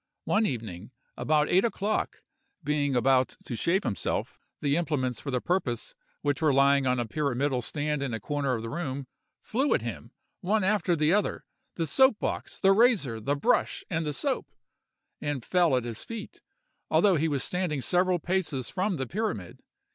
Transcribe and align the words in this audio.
One 0.25 0.47
evening 0.47 0.89
about 1.15 1.47
eight 1.47 1.63
o'clock, 1.63 2.23
being 2.63 2.95
about 2.95 3.35
to 3.45 3.55
shave 3.55 3.83
himself, 3.83 4.39
the 4.59 4.75
implements 4.75 5.19
for 5.19 5.29
the 5.29 5.39
purpose, 5.41 5.93
which 6.23 6.41
were 6.41 6.51
lying 6.51 6.87
on 6.87 6.99
a 6.99 7.05
pyramidal 7.05 7.61
stand 7.61 8.01
in 8.01 8.11
a 8.11 8.19
corner 8.19 8.55
of 8.55 8.63
the 8.63 8.69
room, 8.71 9.05
flew 9.43 9.75
at 9.75 9.83
him, 9.83 10.09
one 10.39 10.63
after 10.63 10.95
the 10.95 11.13
other—the 11.13 11.85
soap 11.85 12.17
box, 12.17 12.57
the 12.57 12.71
razor, 12.71 13.19
the 13.19 13.35
brush, 13.35 13.83
and 13.91 14.03
the 14.03 14.11
soap—and 14.13 15.45
fell 15.45 15.77
at 15.77 15.83
his 15.83 16.03
feet, 16.03 16.41
although 16.89 17.15
he 17.15 17.27
was 17.27 17.43
standing 17.43 17.83
several 17.83 18.17
paces 18.17 18.71
from 18.71 18.95
the 18.95 19.05
pyramid. 19.05 19.59